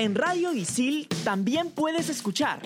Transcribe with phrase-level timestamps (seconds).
[0.00, 2.62] En Radio Isil también puedes escuchar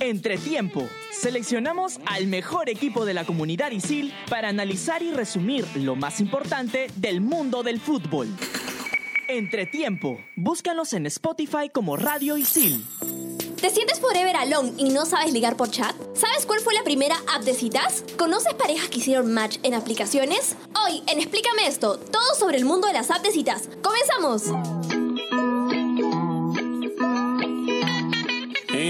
[0.00, 0.88] Entretiempo.
[1.12, 6.86] Seleccionamos al mejor equipo de la comunidad ISIL para analizar y resumir lo más importante
[6.96, 8.28] del mundo del fútbol.
[9.28, 10.18] Entretiempo.
[10.36, 12.82] Búscanos en Spotify como Radio Isil.
[13.60, 15.94] ¿Te sientes forever alone y no sabes ligar por chat?
[16.14, 18.06] ¿Sabes cuál fue la primera app de citas?
[18.16, 20.56] ¿Conoces parejas que hicieron match en aplicaciones?
[20.82, 23.68] Hoy, en Explícame esto, todo sobre el mundo de las apps de citas.
[23.82, 24.83] ¡Comenzamos!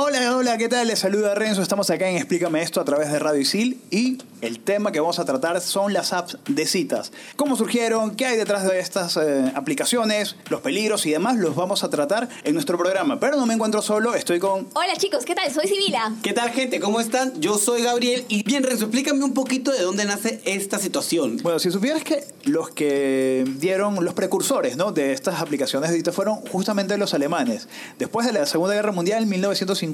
[0.00, 0.86] Hola, hola, ¿qué tal?
[0.86, 1.60] Les saluda Renzo.
[1.60, 5.18] Estamos acá en Explícame esto a través de Radio Isil y el tema que vamos
[5.18, 7.10] a tratar son las apps de citas.
[7.34, 8.14] ¿Cómo surgieron?
[8.14, 10.36] ¿Qué hay detrás de estas eh, aplicaciones?
[10.50, 13.18] Los peligros y demás los vamos a tratar en nuestro programa.
[13.18, 14.68] Pero no me encuentro solo, estoy con...
[14.74, 15.52] Hola chicos, ¿qué tal?
[15.52, 16.14] Soy Sibila.
[16.22, 16.78] ¿Qué tal, gente?
[16.78, 17.40] ¿Cómo están?
[17.40, 18.24] Yo soy Gabriel.
[18.28, 21.38] Y bien, Renzo, explícame un poquito de dónde nace esta situación.
[21.42, 24.92] Bueno, si supieras que los que dieron los precursores ¿no?
[24.92, 27.66] de estas aplicaciones de citas fueron justamente los alemanes.
[27.98, 29.87] Después de la Segunda Guerra Mundial, en 1950,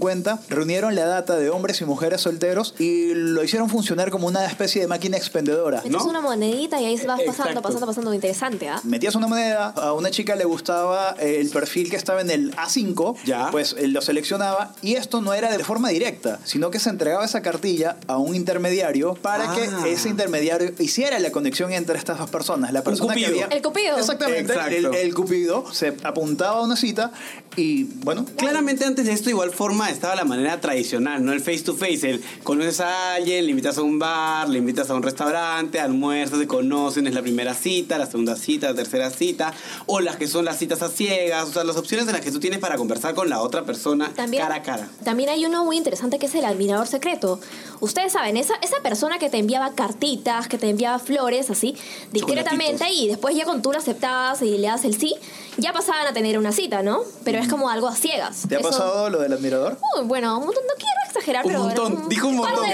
[0.48, 4.81] reunieron la data de hombres y mujeres solteros y lo hicieron funcionar como una especie
[4.83, 5.78] de máquina expendedora.
[5.84, 6.05] Metes ¿no?
[6.11, 7.62] una monedita y ahí vas pasando, Exacto.
[7.62, 8.14] pasando, pasando.
[8.14, 8.81] Interesante, ¿ah?
[8.84, 12.55] Metías una moneda, a una chica le gustaba eh, el perfil que estaba en el
[12.56, 13.48] A5, Ya.
[13.51, 17.42] pues lo seleccionaba y esto no era de forma directa, sino que se entregaba esa
[17.42, 19.55] cartilla a un intermediario para Ah.
[19.55, 22.73] que ese intermediario hiciera la conexión entre estas dos personas.
[22.73, 23.45] La persona que cupido.
[23.45, 23.56] había...
[23.56, 23.98] El cupido.
[23.98, 24.75] Exactamente, Exacto.
[24.77, 27.12] el, el cupido se apuntaba a una cita
[27.56, 28.25] y bueno...
[28.36, 31.33] Claramente antes de esto, igual forma, estaba la manera tradicional, ¿no?
[31.33, 34.91] El face to face, el conoces a alguien, le invitas a un bar, le invitas
[34.91, 39.11] a un restaurante, almuerzas, se conocen, es la primera cita, la segunda cita, la tercera
[39.11, 39.53] cita,
[39.87, 42.31] o las que son las citas a ciegas, o sea, las opciones en las que
[42.31, 44.89] tú tienes para conversar con la otra persona También, cara a cara.
[45.05, 47.41] También hay uno muy interesante que es el admirador secreto.
[47.81, 51.77] Ustedes saben, esa, esa persona que te enviaba cartitas, que te enviaba flores, así,
[52.13, 55.14] discretamente, y después ya cuando tú lo aceptabas y le das el sí,
[55.58, 57.01] ya pasaban a tener una cita, ¿no?
[57.25, 58.42] Pero es como algo a ciegas.
[58.48, 59.73] ¿Te ha Eso- pasado lo del admirador?
[59.96, 61.64] Uy, bueno, un montón, no quiero exagerar, Un pero...
[61.64, 62.64] montón, dijo un montón.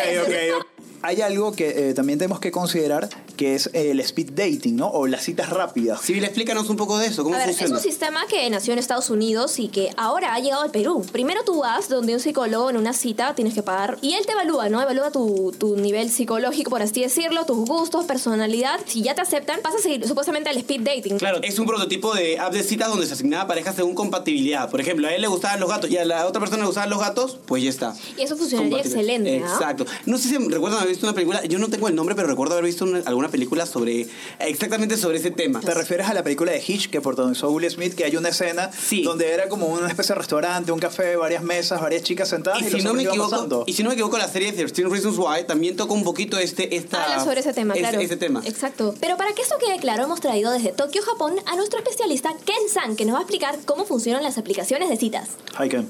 [1.03, 3.09] Hay algo que eh, también tenemos que considerar
[3.41, 4.89] que es el speed dating, ¿no?
[4.89, 6.03] O las citas rápidas.
[6.03, 7.78] Civil, explícanos un poco de eso, ¿cómo A ver, es funciona?
[7.78, 11.03] un sistema que nació en Estados Unidos y que ahora ha llegado al Perú.
[11.11, 14.33] Primero tú vas donde un psicólogo en una cita tienes que pagar y él te
[14.33, 14.83] evalúa, ¿no?
[14.83, 18.78] Evalúa tu, tu nivel psicológico, por así decirlo, tus gustos, personalidad.
[18.84, 21.17] Si ya te aceptan, pasas a seguir supuestamente al speed dating.
[21.17, 24.69] Claro, es un prototipo de app de citas donde se asignaba parejas según compatibilidad.
[24.69, 26.91] Por ejemplo, a él le gustaban los gatos y a la otra persona le gustaban
[26.91, 27.95] los gatos, pues ya está.
[28.19, 29.49] Y eso funcionaría excelente, ¿ah?
[29.51, 29.87] Exacto.
[30.05, 32.53] No sé si recuerdan haber visto una película, yo no tengo el nombre, pero recuerdo
[32.53, 34.08] haber visto una- alguna película sobre,
[34.40, 35.59] exactamente sobre ese tema.
[35.62, 38.72] ¿Te refieres a la película de Hitch que protagonizó Will Smith, que hay una escena
[38.72, 39.03] Sí.
[39.03, 42.66] donde era como una especie de restaurante, un café, varias mesas, varias chicas sentadas y,
[42.66, 43.64] Y si, los no me hombres iban equivoco, pasando?
[43.68, 46.76] y si no me equivoco, la serie 13 Reasons Why también toca un poquito este,
[46.76, 48.00] esta, Habla sobre ese tema, ese- claro.
[48.00, 48.42] ese tema.
[48.46, 48.94] Exacto.
[49.00, 52.70] Pero para que esto quede claro, hemos traído desde Tokio, Japón, a nuestro especialista Ken
[52.72, 55.30] San, que nos va a explicar cómo funcionan las aplicaciones de citas.
[55.59, 55.88] Hi, Ken.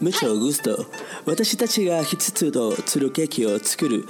[0.00, 0.86] Mucho gusto.
[1.24, 4.06] 私たちが5つのツルケーキを作る。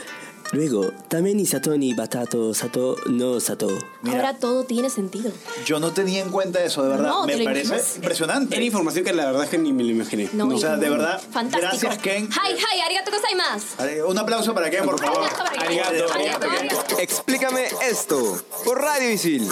[0.52, 3.68] Luego, también Isato ni Batato, Sato no Sato.
[4.02, 5.32] Mira, Ahora todo tiene sentido.
[5.66, 7.10] Yo no tenía en cuenta eso, de verdad.
[7.10, 8.56] No, me parece impresionante.
[8.56, 10.30] Era información que la verdad es que ni me lo imaginé.
[10.34, 10.56] No, no.
[10.56, 11.22] O sea, de verdad.
[11.32, 11.70] Fantástico.
[11.70, 12.28] Gracias, Ken.
[12.28, 13.64] Hi, hi, arigato más.
[14.08, 15.24] Un aplauso para Ken, por favor.
[15.60, 15.90] Arigato.
[15.90, 16.14] arigato.
[16.14, 16.50] arigato.
[16.50, 17.00] arigato.
[17.00, 19.48] Explícame esto por Radio Isil.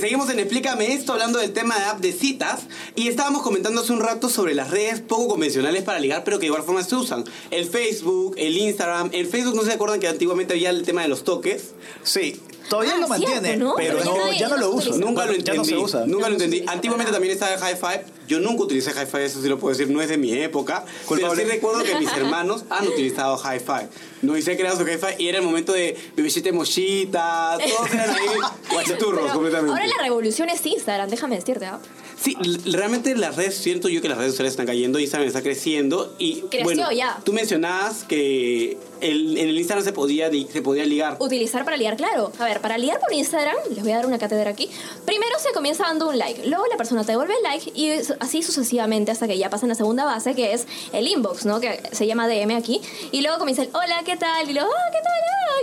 [0.00, 2.62] Seguimos en Explícame esto hablando del tema de app de citas
[2.94, 6.42] y estábamos comentando hace un rato sobre las redes poco convencionales para ligar, pero que
[6.42, 7.24] de igual forma se usan.
[7.50, 9.10] El Facebook, el Instagram.
[9.12, 11.74] El Facebook, ¿no se acuerdan que antiguamente había el tema de los toques?
[12.02, 13.74] Sí, todavía Ah, lo mantiene, cierto, ¿no?
[13.76, 14.96] pero Pero no, ya no lo uso.
[14.98, 15.68] Nunca lo Ya no entendí.
[15.68, 16.06] se usa.
[16.06, 16.64] Nunca lo entendí.
[16.66, 18.04] Antiguamente también estaba el High Five.
[18.28, 20.84] Yo nunca utilicé High Five, eso sí lo puedo decir, no es de mi época.
[21.08, 23.88] Pero sí recuerdo que mis hermanos han utilizado High Five.
[24.22, 28.10] No hice creado su High Five y era el momento de bebecita mochita, todos eran
[28.10, 28.26] ahí
[28.72, 29.72] guachiturros completamente.
[29.72, 31.66] Ahora la revolución es Instagram, déjame decirte.
[31.66, 31.78] ¿ah?
[32.20, 32.34] Sí,
[32.72, 36.40] realmente las redes, siento yo que las redes sociales están cayendo, Instagram está creciendo y
[36.42, 37.20] Creció bueno, ya.
[37.24, 41.16] tú mencionabas que el- en el Instagram se podía, se podía ligar.
[41.20, 42.32] Utilizar para ligar, claro.
[42.38, 44.70] A ver, para ligar por Instagram, les voy a dar una cátedra aquí.
[45.04, 47.90] Primero se comienza dando un like, luego la persona te devuelve el like y
[48.20, 51.60] así sucesivamente hasta que ya pasan la segunda base, que es el inbox, ¿no?
[51.60, 52.80] Que se llama DM aquí.
[53.12, 54.48] Y luego comienza el hola, ¿qué tal?
[54.48, 55.12] Y luego, ah, ¿qué tal?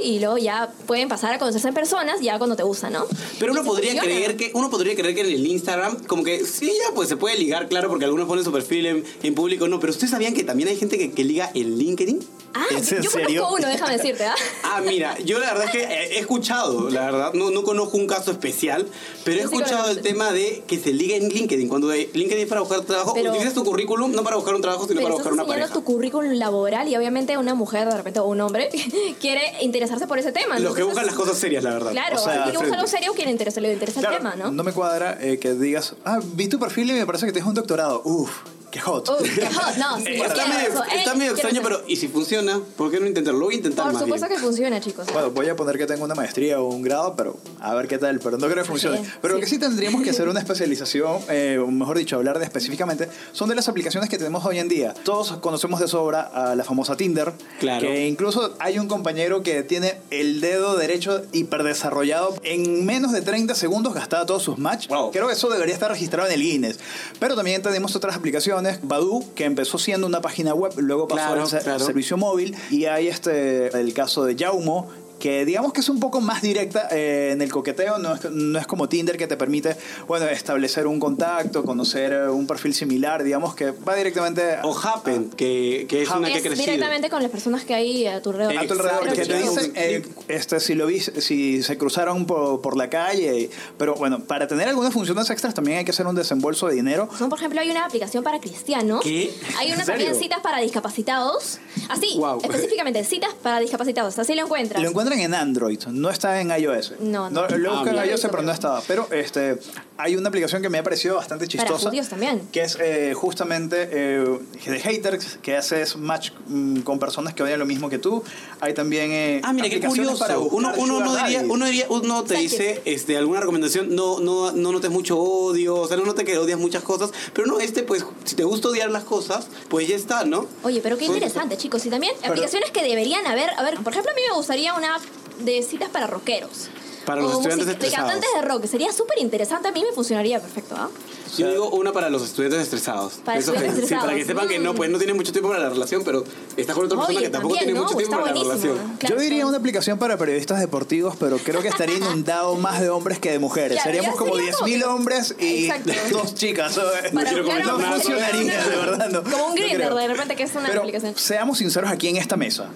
[0.03, 3.05] Y luego ya pueden pasar a conocerse en personas ya cuando te gusta, ¿no?
[3.39, 4.01] Pero uno podría funciona.
[4.15, 7.17] creer que uno podría creer que en el Instagram como que sí ya pues se
[7.17, 10.33] puede ligar claro porque algunos ponen su perfil en, en público no pero ustedes sabían
[10.33, 12.19] que también hay gente que, que liga en LinkedIn
[12.55, 13.41] Ah, ¿Es yo, en yo serio?
[13.41, 14.35] conozco uno, déjame decirte, ¿ah?
[14.63, 17.97] ah mira yo la verdad es que he he escuchado la verdad no, no conozco
[17.97, 18.87] un caso especial
[19.23, 22.43] pero he sí escuchado el tema de que se liga en LinkedIn cuando de- LinkedIn
[22.43, 25.03] es para buscar trabajo Pero- utilizas tu currículum no para buscar un trabajo sino Pero
[25.05, 28.39] para buscar una pareja tu currículum laboral y obviamente una mujer de repente o un
[28.41, 28.69] hombre
[29.19, 30.59] quiere interesarse por ese tema.
[30.59, 33.13] los que buscan las cosas serias la verdad Claro, O sea, alguien que algo serio
[33.13, 34.63] quien interesa, le interesa Claro, el tema, ¿no?
[34.63, 37.55] me cuadra eh, que digas, ah, vi tu perfil y me parece que tienes un
[37.55, 38.01] doctorado.
[38.05, 38.31] Uf,
[38.73, 39.07] qué hot.
[39.21, 40.83] Uy, qué hot, no, sí, está quiero medio, eso.
[40.91, 43.39] Ey, está medio quiero extraño pero y si funciona ¿por qué no intentarlo?
[43.39, 44.39] lo voy a intentar Por más supuesto bien.
[44.39, 45.07] que funciona, chicos.
[45.13, 47.99] Bueno, voy a poner que tengo una maestría o un grado, pero a ver qué
[47.99, 48.99] tal, pero no creo que funcione.
[49.01, 49.43] Es, Pero lo sí.
[49.43, 53.47] que sí tendríamos que hacer una especialización, eh, o mejor dicho, hablar de específicamente, son
[53.49, 54.93] de las aplicaciones que tenemos hoy en día.
[55.03, 57.81] Todos conocemos de sobra a la famosa Tinder, Claro.
[57.87, 62.35] que incluso hay un compañero que tiene el dedo derecho hiperdesarrollado.
[62.43, 64.87] En menos de 30 segundos gastaba todos sus match.
[64.87, 65.11] Wow.
[65.11, 66.79] Creo que eso debería estar registrado en el Guinness.
[67.19, 71.43] Pero también tenemos otras aplicaciones, Badu, que empezó siendo una página web, luego pasó Claro,
[71.43, 71.85] al claro.
[71.85, 74.89] servicio móvil, y hay este el caso de Jaumo,
[75.23, 78.59] que digamos que es un poco más directa eh, en el coqueteo, no es, no
[78.59, 83.23] es como Tinder que te permite, bueno, establecer un contacto, conocer eh, un perfil similar,
[83.23, 87.21] digamos que va directamente o Happen que, que es una que es crecido directamente con
[87.23, 88.57] las personas que hay a tu alrededor.
[88.57, 92.59] a tu alrededor, que te dicen eh, este, si lo vi, si se cruzaron por,
[92.59, 96.15] por la calle, pero bueno, para tener algunas funciones extras también hay que hacer un
[96.15, 97.07] desembolso de dinero.
[97.17, 98.99] Son, por ejemplo, hay una aplicación para cristianos.
[99.01, 99.33] ¿Qué?
[99.57, 101.59] Hay una también citas para discapacitados.
[101.87, 102.41] Así, Wow.
[102.43, 104.19] específicamente, citas para discapacitados.
[104.19, 104.83] Así lo encuentras.
[104.83, 106.93] Lo encuentran en Android, no está en iOS.
[106.99, 107.47] No, no.
[107.47, 108.05] Lo Ah, buscan en mira.
[108.07, 108.81] iOS, pero no estaba.
[108.87, 109.57] Pero este,
[109.97, 111.89] hay una aplicación que me ha parecido bastante Para chistosa.
[111.89, 112.41] judíos también.
[112.51, 117.59] Que es eh, justamente eh, de haters, que haces match mm, con personas que odian
[117.59, 118.23] lo mismo que tú.
[118.59, 120.17] Hay también eh, Ah, mira, qué curioso.
[120.19, 124.51] para uno, uno, no diría, uno, diría, uno te dice este, alguna recomendación, no, no,
[124.51, 127.83] no notes mucho odio, o sea, no notes que odias muchas cosas, pero no, este,
[127.83, 130.47] pues, si te gusta odiar las cosas, pues ya está, ¿no?
[130.63, 131.85] Oye, pero qué interesante, chicos.
[131.85, 133.49] Y también aplicaciones que deberían haber.
[133.57, 135.02] A ver, por ejemplo, a mí me gustaría una app
[135.39, 136.69] de citas para rockeros.
[137.05, 138.11] Para los O estudiantes música- de estresados.
[138.13, 138.65] cantantes de rock.
[138.65, 139.67] Sería súper interesante.
[139.67, 140.89] A mí me funcionaría perfecto, ¿ah?
[141.37, 143.15] Yo digo una para los estudiantes estresados.
[143.25, 144.43] Para Eso estudiantes que- sí, para que estresados.
[144.43, 144.75] sepan que no, Mm.
[144.77, 146.23] pues no tiene mucho tiempo para la relación, pero
[146.55, 147.83] está con otra persona Oye, que tampoco también, tiene ¿no?
[147.85, 148.77] mucho tiempo para la relación.
[148.99, 149.49] Claro, Yo diría claro.
[149.49, 153.39] una aplicación para periodistas deportivos, pero creo que estaría inundado más de hombres que de
[153.39, 153.79] mujeres.
[153.81, 155.91] Claro, Seríamos ya como sería 10.000 como- hombres y Exacto.
[156.11, 156.79] dos chicas.
[157.13, 157.91] Para quiero comentar nada.
[157.95, 159.09] funcionaría, de verdad.
[159.09, 159.95] No, Como un no Grindr, creo.
[159.95, 161.15] de repente, que es una Pero aplicación.
[161.17, 162.69] seamos sinceros aquí en esta mesa.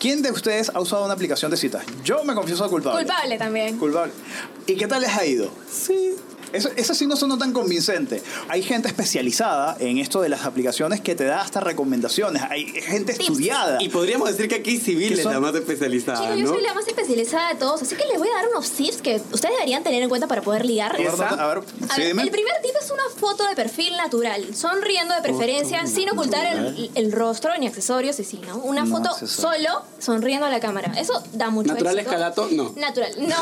[0.00, 1.84] ¿Quién de ustedes ha usado una aplicación de citas?
[2.02, 3.00] Yo me confieso culpable.
[3.00, 3.78] Culpable también.
[3.78, 4.14] Culpable.
[4.66, 5.50] ¿Y qué tal les ha ido?
[5.70, 6.16] Sí.
[6.52, 8.22] Eso, eso sí no sonó tan convincente.
[8.48, 12.42] Hay gente especializada en esto de las aplicaciones que te da hasta recomendaciones.
[12.50, 13.24] Hay gente Tips.
[13.28, 13.82] estudiada.
[13.82, 16.52] Y podríamos decir que aquí civil es son- la más especializada, Chicos, yo ¿no?
[16.54, 19.16] soy la más especializada de todos, así que les voy a dar unos tips que
[19.32, 20.94] ustedes deberían tener en cuenta para poder ligar.
[20.94, 21.28] A ver, ¿Esa?
[21.28, 22.22] a ver, A sí, ver, dime.
[22.22, 26.90] el primer tip es una foto de perfil natural, sonriendo de preferencia, sin ocultar el,
[26.94, 28.56] el rostro ni accesorios y sí, ¿no?
[28.58, 29.72] Una No foto accesorios.
[29.72, 30.92] solo sonriendo a la cámara.
[30.98, 32.10] Eso da mucho ¿Natural éxito.
[32.10, 32.48] escalato?
[32.52, 32.72] No.
[32.76, 33.36] Natural, no.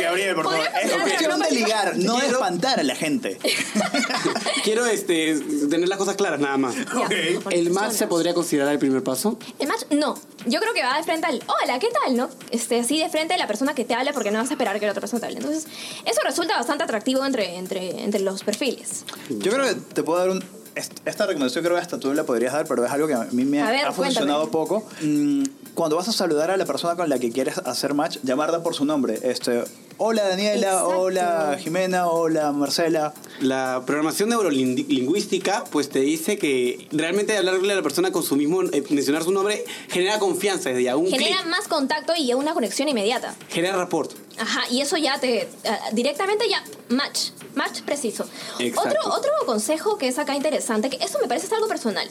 [0.00, 0.60] Gabriel, por favor.
[0.82, 3.38] Es cuestión de ligar, no espantar a la gente.
[4.64, 5.38] Quiero este,
[5.70, 6.74] tener las cosas claras nada más.
[6.76, 7.42] Ya, Ok.
[7.42, 9.38] porque ¿El match se podría considerar el primer paso?
[9.58, 10.14] El match, no.
[10.46, 12.16] Yo creo que va de frente al, hola, ¿qué tal?
[12.16, 12.28] ¿No?
[12.50, 14.78] Este, así de frente a la persona que te hable porque no vas a esperar
[14.78, 15.38] que la otra persona te hable.
[15.38, 15.66] Entonces,
[16.04, 19.04] eso resulta bastante atractivo entre, entre, entre los perfiles.
[19.28, 20.44] Yo creo que te puedo dar un.
[20.74, 23.26] est- Esta recomendación creo que hasta tú la podrías dar, pero es algo que a
[23.32, 24.84] mí me A ver, ha funcionado poco.
[25.02, 28.62] Mm, Cuando vas a saludar a la persona con la que quieres hacer match, llamarla
[28.62, 29.18] por su nombre.
[29.22, 29.64] Este,
[29.98, 30.88] hola Daniela, Exacto.
[31.00, 33.12] hola Jimena, hola Marcela.
[33.40, 38.62] La programación neurolingüística pues te dice que realmente hablarle a la persona con su mismo,
[38.62, 42.88] eh, mencionar su nombre, genera confianza desde ya, un Genera más contacto y una conexión
[42.88, 43.34] inmediata.
[43.48, 44.12] genera rapport.
[44.38, 45.48] Ajá, y eso ya te.
[45.68, 46.62] ah, directamente ya.
[46.88, 47.30] Match.
[47.54, 48.24] Match preciso.
[48.60, 48.90] Exacto.
[49.00, 52.08] Otro, otro consejo que es acá interesante, que eso me parece es algo personal.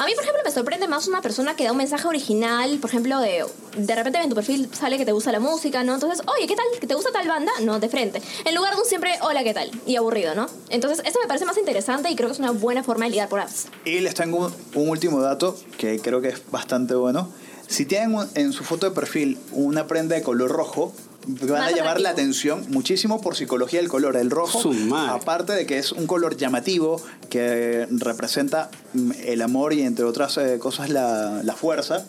[0.00, 2.88] A mí, por ejemplo, me sorprende más una persona que da un mensaje original, por
[2.88, 3.44] ejemplo, de.
[3.76, 5.92] De repente en tu perfil sale que te gusta la música, ¿no?
[5.92, 6.64] Entonces, oye, ¿qué tal?
[6.80, 7.52] ¿Que te gusta tal banda?
[7.60, 8.22] No, de frente.
[8.46, 9.70] En lugar de un siempre, hola, ¿qué tal?
[9.84, 10.46] Y aburrido, ¿no?
[10.70, 13.28] Entonces, eso me parece más interesante y creo que es una buena forma de ligar
[13.28, 13.66] por apps.
[13.84, 17.30] Y les tengo un, un último dato que creo que es bastante bueno.
[17.68, 20.94] Si tienen en su foto de perfil una prenda de color rojo,
[21.48, 24.16] van a llamar la atención muchísimo por psicología del color.
[24.16, 24.60] El rojo,
[25.08, 30.36] aparte de que es un color llamativo que representa mm, el amor y entre otras
[30.38, 32.04] eh, cosas la, la fuerza,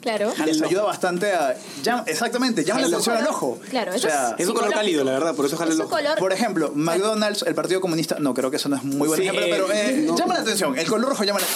[0.00, 0.32] Claro.
[0.44, 1.56] les ayuda bastante a...
[1.82, 3.58] llama- exactamente, llama la atención al ojo.
[3.70, 5.90] claro, O eso sea, Es un color cálido, la verdad, por eso jala el ojo.
[5.90, 6.18] color.
[6.18, 9.26] por ejemplo, McDonald's, el Partido Comunista, no creo que eso no es muy buen Sí,
[9.26, 10.16] ejemplo, eh, pero eh, no.
[10.16, 10.76] llama la atención.
[10.78, 11.46] El color rojo llama la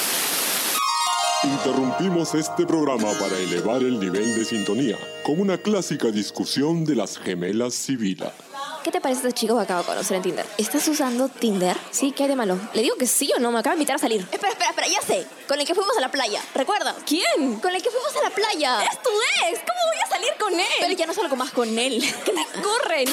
[1.44, 7.16] Interrumpimos este programa para elevar el nivel de sintonía con una clásica discusión de las
[7.16, 8.32] gemelas Sibila.
[8.82, 10.46] ¿Qué te parece este chico que acabo de conocer en Tinder?
[10.56, 11.76] ¿Estás usando Tinder?
[11.92, 12.58] Sí, ¿qué hay de malo?
[12.74, 14.26] Le digo que sí o no, me acaba de invitar a salir.
[14.32, 15.26] Espera, espera, espera, ya sé.
[15.46, 16.96] Con el que fuimos a la playa, ¿recuerdas?
[17.06, 17.60] ¿Quién?
[17.60, 18.82] Con el que fuimos a la playa.
[18.82, 19.10] Es tu
[19.46, 20.66] ex, ¿cómo voy a salir con él?
[20.80, 22.02] Pero ya no salgo más con él.
[22.24, 23.08] ¿Qué te ocurren?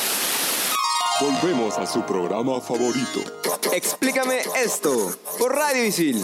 [1.21, 3.21] Volvemos a su programa favorito.
[3.71, 6.23] Explícame esto por Radio Isil.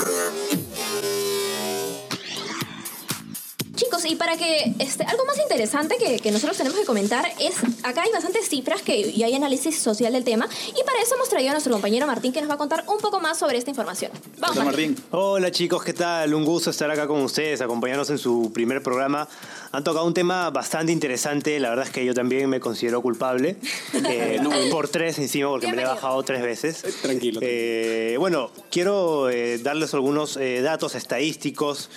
[4.02, 7.56] Chicos, y para que este, algo más interesante que, que nosotros tenemos que comentar es,
[7.84, 11.30] acá hay bastantes cifras que, y hay análisis social del tema, y para eso hemos
[11.30, 13.70] traído a nuestro compañero Martín que nos va a contar un poco más sobre esta
[13.70, 14.12] información.
[14.40, 14.96] Vamos, Hola, Martín.
[15.12, 16.34] Hola chicos, ¿qué tal?
[16.34, 19.28] Un gusto estar acá con ustedes, acompañarnos en su primer programa.
[19.72, 23.58] Han tocado un tema bastante interesante, la verdad es que yo también me considero culpable,
[24.10, 24.40] eh,
[24.70, 25.96] por tres encima porque me lo he Bienvenido.
[25.96, 26.84] bajado tres veces.
[27.02, 27.40] Tranquilo.
[27.44, 31.90] Eh, bueno, quiero eh, darles algunos eh, datos estadísticos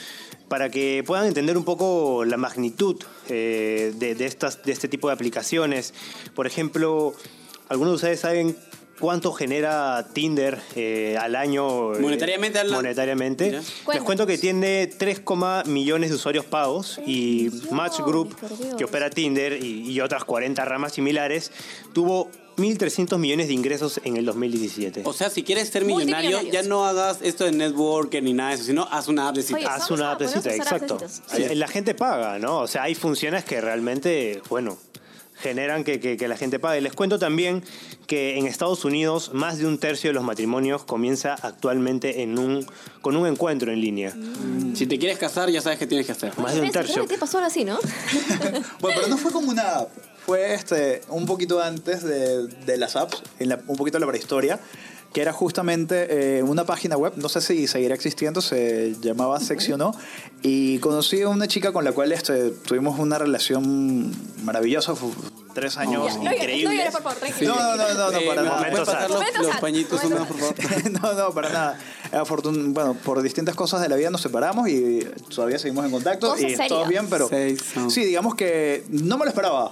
[0.55, 2.95] para que puedan entender un poco la magnitud
[3.29, 5.93] eh, de, de estas, de este tipo de aplicaciones.
[6.33, 7.13] Por ejemplo,
[7.69, 8.57] algunos de ustedes saben
[9.01, 11.97] cuánto genera Tinder eh, al año.
[11.97, 12.83] eh, Monetariamente hablando.
[12.83, 13.47] Monetariamente.
[13.47, 13.63] Mira.
[13.95, 15.23] Les cuento que tiene 3,
[15.67, 18.37] millones de usuarios pagos y Match Group,
[18.79, 21.51] que opera Tinder y, y otras 40 ramas similares,
[21.93, 25.03] tuvo 1.300 millones de ingresos en el 2017.
[25.05, 28.57] O sea, si quieres ser millonario, ya no hagas esto de networker ni nada de
[28.57, 29.63] eso, sino haz una app de citas.
[29.63, 31.07] Oye, Haz una a appecita, ponernos a hacer exacto.
[31.49, 32.61] Sí, La gente paga, ¿no?
[32.61, 34.79] O sea, hay funciones que realmente, bueno,
[35.37, 36.81] generan que, que- que la gente pague.
[36.81, 37.65] Les cuento también
[38.07, 42.65] que en Estados Unidos más de un tercio de los matrimonios comienza actualmente en un,
[43.01, 44.15] con un encuentro en línea.
[44.75, 46.39] Si te quieres casar, ya sabes qué tienes que hacer.
[46.39, 47.05] Más de un tercio.
[47.07, 47.79] te pasó algo así, ¿no?
[48.81, 49.89] Bueno, pero no fue como una app.
[50.27, 54.11] Fue este, un poquito antes de, de las apps, en la- un poquito de la
[54.11, 54.59] prehistoria,
[55.13, 59.95] que era justamente eh, una página web, no sé si seguirá existiendo, se llamaba Seccionó,
[60.43, 64.11] y conocí a una chica con la cual este, tuvimos una relación
[64.45, 65.11] maravillosa, fue
[65.55, 66.93] tres años llores, increíbles.
[67.47, 67.55] no.
[67.55, 68.61] No, no, no, no, Eh, para ¿me nada.
[68.71, 70.55] puedes pasar los, los pañitos húmedos, por favor?
[71.03, 71.79] no, no, para nada.
[72.13, 75.01] Afortun- bueno, por distintas cosas de la vida nos separamos y
[75.33, 77.89] todavía seguimos en contacto Cosas y todo bien, pero Seis, no.
[77.89, 79.71] sí, digamos que no me lo esperaba.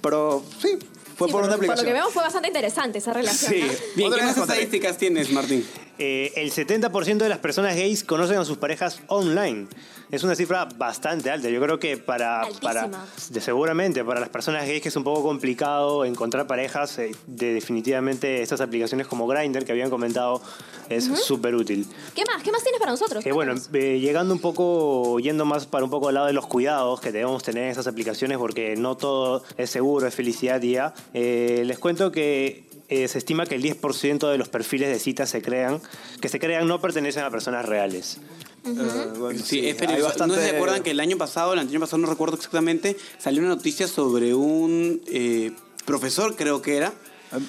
[0.00, 0.78] Pero sí,
[1.16, 1.86] fue Sí, por una Por lo aplicación.
[1.86, 3.52] que vemos fue bastante interesante esa relación.
[3.52, 3.60] Sí.
[3.60, 3.72] ¿no?
[3.96, 5.66] Bien, ¿qué más estadísticas tienes, Martín?
[6.02, 9.66] Eh, el 70% de las personas gays conocen a sus parejas online.
[10.10, 11.50] Es una cifra bastante alta.
[11.50, 12.88] Yo creo que para, para
[13.28, 17.52] de- seguramente para las personas gays que es un poco complicado encontrar parejas, eh, de,
[17.52, 20.40] definitivamente estas aplicaciones como Grindr que habían comentado
[20.88, 21.86] es súper útil.
[22.14, 22.42] ¿Qué más?
[22.42, 23.24] ¿Qué más tienes para nosotros?
[23.26, 26.98] Eh, bueno, llegando un poco, yendo más para un poco al lado de los cuidados
[27.02, 30.94] que debemos tener en estas aplicaciones, porque no todo es seguro, es felicidad y ya.
[31.12, 35.40] Les cuento que eh, se estima que el 10% de los perfiles de citas se
[35.40, 35.80] crean,
[36.20, 38.18] que se crean no pertenecen a personas reales.
[38.66, 38.70] Eh,
[39.18, 40.08] bueno, Sí, es hay peligroso.
[40.08, 43.40] bastante- ¿No se acuerdan que el año pasado, el año pasado no recuerdo exactamente, salió
[43.40, 45.52] una noticia sobre un eh,
[45.86, 46.92] profesor, creo que era,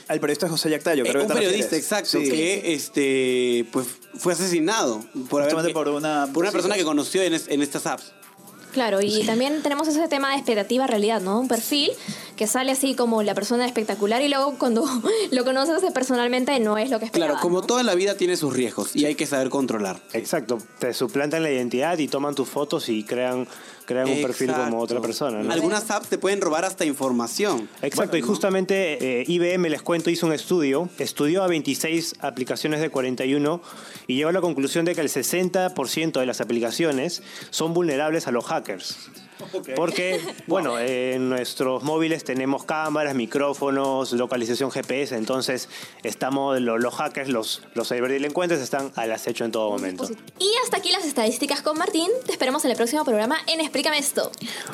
[0.10, 1.86] El periodista José Yactayo, eh, creo un que te periodista, refieres.
[1.92, 2.30] exacto, Sí.
[2.30, 7.34] que este, pues, fue asesinado por, haber- por una- por una persona que conoció en,
[7.34, 8.14] es- en estas apps.
[8.74, 11.40] Claro, y también tenemos ese tema de expectativa realidad, ¿no?
[11.42, 11.90] Un perfil
[12.42, 14.84] que sale así como la persona espectacular y luego cuando
[15.32, 17.36] lo conoces personalmente no es lo que esperabas.
[17.36, 17.68] Claro, como ¿no?
[17.68, 20.02] toda la vida tiene sus riesgos y hay que saber controlar.
[20.14, 23.48] Exacto, te suplantan la identidad y toman tus fotos y crean,
[23.86, 25.44] crean un perfil como otra persona.
[25.44, 25.54] ¿no?
[25.54, 27.70] Algunas apps te pueden robar hasta información.
[27.84, 32.90] Exacto, y justamente eh, IBM, les cuento, hizo un estudio, estudió a 26 aplicaciones de
[32.90, 33.62] 41
[34.08, 37.22] y llegó a la conclusión de que el 60% de las aplicaciones
[37.52, 38.98] son vulnerables a los hackers.
[39.76, 45.70] Porque, bueno, en nuestros móviles tenemos cámaras, micrófonos, localización GPS, entonces
[46.04, 50.08] estamos, lo- los hackers, los, los ciberdelincuentes están al acecho en todo momento.
[50.40, 52.08] Y hasta aquí las estadísticas con Martín.
[52.26, 54.32] Te esperamos en el próximo programa en Explícame esto.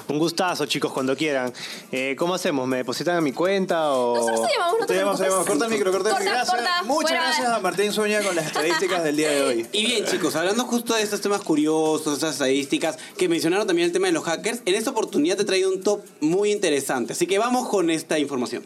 [0.07, 1.53] Un gustazo, chicos, cuando quieran.
[1.91, 2.67] Eh, ¿Cómo hacemos?
[2.67, 4.15] ¿Me depositan a mi cuenta o...?
[4.15, 5.45] Nosotros te llamamos, no te Te llamamos, te llamamos.
[5.45, 5.47] preocupes.
[5.47, 6.37] Corta el micro, corta el Corta, micro.
[6.37, 6.55] Gracias.
[6.55, 7.23] corta, Muchas fuera.
[7.25, 9.67] gracias a Martín Zúñiga con las estadísticas del día de hoy.
[9.71, 13.91] Y bien, chicos, hablando justo de estos temas curiosos, estas estadísticas, que mencionaron también el
[13.93, 17.13] tema de los hackers, en esta oportunidad te he traído un top muy interesante.
[17.13, 18.63] Así que vamos con esta información.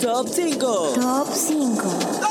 [0.00, 0.92] Top 5.
[0.94, 2.24] Top 5.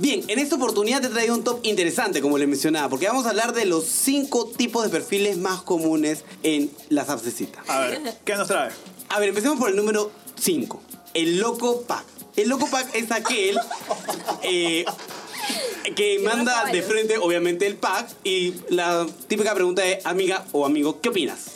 [0.00, 3.26] Bien, en esta oportunidad te he traído un top interesante, como les mencionaba, porque vamos
[3.26, 7.64] a hablar de los cinco tipos de perfiles más comunes en las apps de cita.
[7.66, 8.70] A ver, ¿qué nos trae?
[9.08, 10.80] A ver, empecemos por el número 5,
[11.14, 12.04] el Loco Pack.
[12.36, 13.58] El Loco Pack es aquel
[14.42, 14.84] eh,
[15.94, 21.00] que manda de frente, obviamente, el pack y la típica pregunta es, amiga o amigo,
[21.00, 21.52] ¿qué opinas?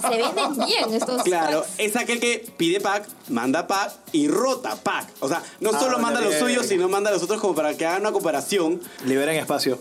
[0.00, 1.72] Se venden bien estos Claro, packs.
[1.78, 5.08] es aquel que pide pack, manda pack y rota pack.
[5.20, 6.40] O sea, no Ah, solo manda los bien.
[6.40, 8.80] suyos, sino manda a los otros como para que hagan una comparación.
[9.04, 9.78] Liberen espacio.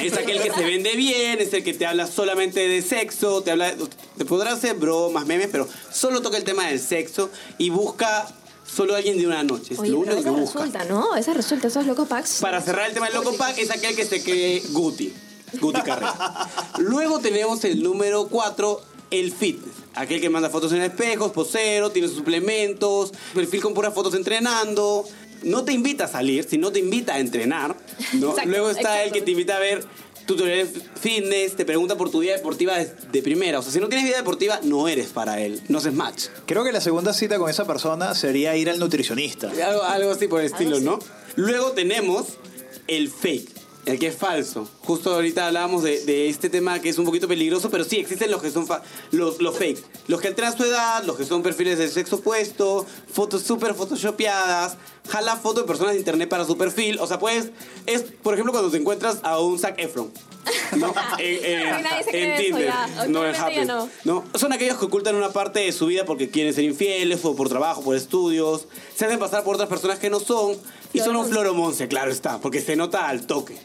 [0.00, 3.50] Es aquel que se vende bien, es el que te habla solamente de sexo, te
[3.52, 3.74] habla,
[4.16, 8.26] te podrá hacer bromas, memes, pero solo toca el tema del sexo y busca
[8.72, 9.74] solo alguien de una noche.
[9.74, 10.58] Es Oye, lo pero único que esa busca.
[10.60, 11.16] resulta, ¿no?
[11.16, 12.38] Esa resulta, esos locos packs.
[12.40, 15.12] Para cerrar el tema del loco pack es aquel que se cree Guti.
[15.60, 16.48] Guti Carrera.
[16.78, 19.72] Luego tenemos el número 4, el fitness.
[19.94, 25.04] Aquel que manda fotos en espejos, posero, tiene sus suplementos, perfil con puras fotos entrenando.
[25.42, 27.76] No te invita a salir, sino te invita a entrenar.
[28.14, 28.30] ¿no?
[28.30, 29.84] Exacto, Luego está el que te invita a ver
[30.28, 30.68] tutoriales
[31.00, 33.58] fitness, te pregunta por tu vida deportiva de, de primera.
[33.58, 35.60] O sea, si no tienes vida deportiva, no eres para él.
[35.68, 36.26] No haces match.
[36.46, 39.50] Creo que la segunda cita con esa persona sería ir al nutricionista.
[39.66, 40.98] Algo, algo así por el estilo, ¿no?
[41.34, 42.26] Luego tenemos
[42.86, 43.50] el fake,
[43.88, 44.68] el que es falso.
[44.84, 48.30] Justo ahorita hablábamos de, de este tema que es un poquito peligroso, pero sí existen
[48.30, 49.82] los que son fa- los, los fake.
[50.08, 54.76] Los que alteran su edad, los que son perfiles del sexo opuesto, fotos súper photoshopeadas,
[55.08, 56.98] jala fotos de personas de internet para su perfil.
[57.00, 57.50] O sea, pues,
[57.86, 60.10] es, por ejemplo, cuando te encuentras a un Zac Efron.
[60.76, 60.94] ¿no?
[61.18, 62.72] en, en- en Tinder.
[63.08, 63.88] No en ya no.
[64.04, 67.34] No, son aquellos que ocultan una parte de su vida porque quieren ser infieles o
[67.36, 68.66] por trabajo, por estudios.
[68.94, 70.56] Se hacen pasar por otras personas que no son.
[70.94, 73.58] Y son un floromonce, claro está, porque se nota al toque.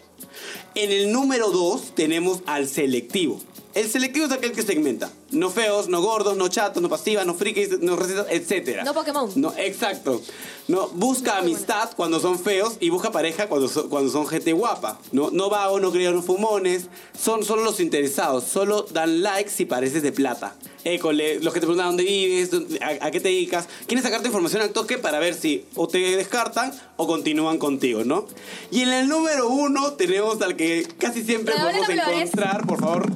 [0.75, 3.39] En el número 2 tenemos al selectivo.
[3.73, 5.09] El selectivo es aquel que segmenta.
[5.31, 8.83] No feos, no gordos, no chatos, no pasivas, no frikis, no recetas, etc.
[8.83, 9.31] No Pokémon.
[9.35, 10.21] No, exacto.
[10.67, 14.99] No, busca amistad cuando son feos y busca pareja cuando son, cuando son gente guapa.
[15.11, 16.87] No, no vagos, no críos, no fumones.
[17.19, 18.43] Son solo los interesados.
[18.43, 20.55] Solo dan likes si pareces de plata.
[20.83, 22.51] École, los que te preguntan dónde vives,
[22.81, 23.67] a, a qué te dedicas.
[23.87, 28.27] Quieren sacarte información al toque para ver si o te descartan o continúan contigo, ¿no?
[28.69, 33.11] Y en el número uno tenemos al que casi siempre podemos encontrar, por favor,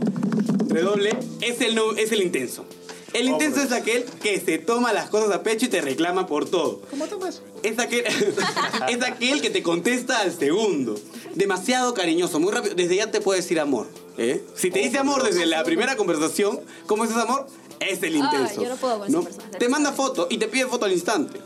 [0.78, 2.66] redoble, es el, nu- es el intenso.
[3.14, 6.48] El intenso es aquel que se toma las cosas a pecho y te reclama por
[6.50, 6.82] todo.
[6.90, 7.42] ¿Cómo tomas?
[7.64, 8.04] Es aquel,
[8.90, 11.00] es aquel que te contesta al segundo.
[11.34, 12.76] Demasiado cariñoso, muy rápido.
[12.76, 13.88] Desde ya te puede decir amor.
[14.18, 14.44] ¿eh?
[14.56, 17.48] Si te dice amor desde la primera conversación, ¿cómo es ese amor?
[17.80, 18.62] Es el Ay, intenso.
[18.62, 19.52] yo no puedo con persona.
[19.58, 21.40] Te manda foto y te pide foto al instante.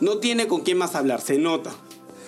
[0.00, 1.74] No tiene con quién más hablar, se nota.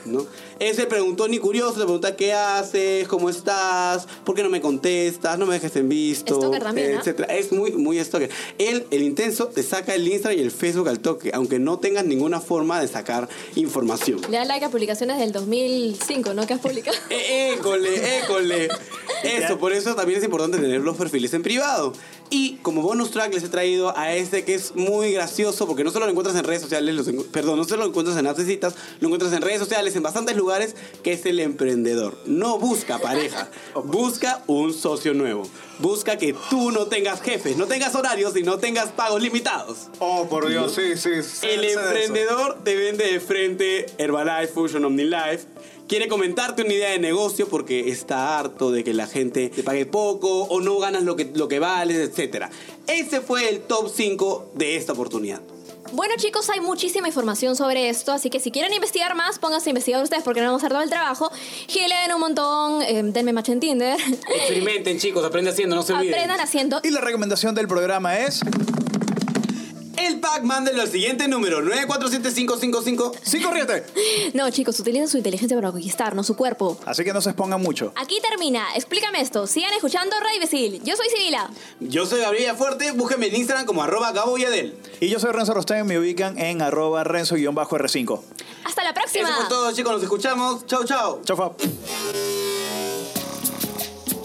[0.05, 0.27] ¿No?
[0.59, 5.39] Ese preguntó ni curioso, le pregunta qué haces, cómo estás, por qué no me contestas,
[5.39, 7.35] no me dejes en visto, Stalker también, etcétera.
[7.35, 8.31] Es muy, muy stalker.
[8.59, 12.05] Él, el intenso, te saca el Instagram y el Facebook al toque, aunque no tengas
[12.05, 14.21] ninguna forma de sacar información.
[14.31, 16.47] Le da like a publicaciones del 2005, ¿no?
[16.47, 16.97] Que has publicado.
[17.11, 18.69] École, école.
[19.23, 21.93] Eso, por eso también es importante tener los perfiles en privado.
[22.33, 25.91] Y como bonus track les he traído a este que es muy gracioso, porque no
[25.91, 28.41] solo lo encuentras en redes sociales, los encu- perdón, no solo lo encuentras en apps
[29.01, 32.17] lo encuentras en redes sociales, en bastantes lugares, que es el emprendedor.
[32.27, 33.51] No busca pareja,
[33.85, 35.43] busca un socio nuevo.
[35.81, 39.89] Busca que tú no tengas jefes, no tengas horarios y no tengas pagos limitados.
[39.99, 41.09] Oh, por Dios, sí, sí.
[41.47, 45.47] El emprendedor te vende de frente Herbalife Fusion OmniLife.
[45.91, 49.87] Quiere comentarte una idea de negocio porque está harto de que la gente te pague
[49.87, 52.45] poco o no ganas lo que, lo que vales, etc.
[52.87, 55.41] Ese fue el top 5 de esta oportunidad.
[55.91, 59.73] Bueno, chicos, hay muchísima información sobre esto, así que si quieren investigar más, pónganse a
[59.73, 61.29] investigar ustedes porque no vamos a hacer todo el trabajo.
[61.67, 63.99] Gilen un montón, eh, denme match en Tinder.
[64.33, 66.15] Experimenten, chicos, aprende haciendo, no se olviden.
[66.15, 66.81] Aprendan haciendo.
[66.85, 68.43] Y la recomendación del programa es...
[70.01, 73.13] El pack, mándenlo al siguiente número, 947555.
[73.23, 73.85] ¡Sí, corriente!
[74.33, 76.79] No, chicos, utilicen su inteligencia para conquistar, no su cuerpo.
[76.87, 77.93] Así que no se expongan mucho.
[77.97, 78.75] Aquí termina.
[78.75, 79.47] Explícame esto.
[79.47, 80.83] Sigan escuchando Radio Imbécil.
[80.85, 81.51] Yo soy Sibila.
[81.81, 84.75] Yo soy Gabriela Fuerte, búsquenme en Instagram como arroba Gabo Yadel.
[85.01, 88.21] Y yo soy Renzo Rostén, me ubican en arroba renzo-r5.
[88.65, 89.29] Hasta la próxima.
[89.29, 90.67] Eso fue todo, chicos, nos escuchamos.
[90.67, 91.21] Chau, chau.
[91.25, 91.51] Chau, fa.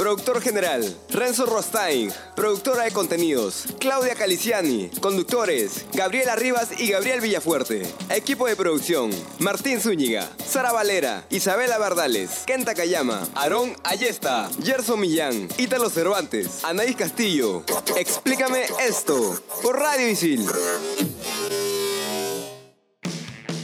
[0.05, 2.13] Productor general, Renzo Rostain.
[2.35, 4.91] Productora de contenidos, Claudia Caliciani.
[5.01, 7.91] Conductores, Gabriela Rivas y Gabriel Villafuerte.
[8.11, 15.49] Equipo de producción, Martín Zúñiga, Sara Valera, Isabela Bardales, Kenta Kayama, Aarón Ayesta, Gerson Millán,
[15.57, 17.63] Ítalo Cervantes, Anaís Castillo.
[17.97, 20.47] Explícame esto, por Radio Isil.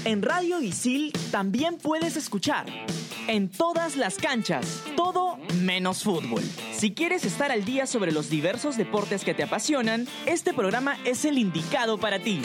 [0.03, 2.65] En Radio Isil también puedes escuchar
[3.27, 6.41] en todas las canchas, todo menos fútbol.
[6.73, 11.23] Si quieres estar al día sobre los diversos deportes que te apasionan, este programa es
[11.23, 12.41] el indicado para ti.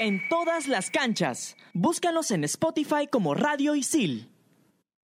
[0.00, 4.33] En todas las canchas, búscanos en Spotify como Radio Isil.